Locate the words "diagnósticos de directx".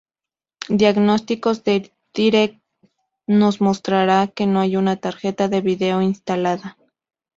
0.81-2.59